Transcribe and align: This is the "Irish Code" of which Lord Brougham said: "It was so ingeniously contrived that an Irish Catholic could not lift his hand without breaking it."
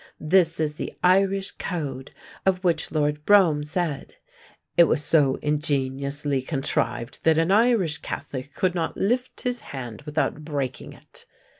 This 0.19 0.59
is 0.59 0.77
the 0.77 0.97
"Irish 1.03 1.51
Code" 1.51 2.11
of 2.43 2.63
which 2.63 2.91
Lord 2.91 3.23
Brougham 3.23 3.63
said: 3.63 4.15
"It 4.75 4.85
was 4.85 5.03
so 5.05 5.35
ingeniously 5.43 6.41
contrived 6.41 7.23
that 7.23 7.37
an 7.37 7.51
Irish 7.51 7.99
Catholic 7.99 8.55
could 8.55 8.73
not 8.73 8.97
lift 8.97 9.41
his 9.41 9.59
hand 9.59 10.01
without 10.01 10.43
breaking 10.43 10.93
it." 10.93 11.27